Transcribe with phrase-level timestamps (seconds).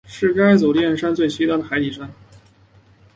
[0.07, 2.11] 是该组海山炼中最西端的海底山。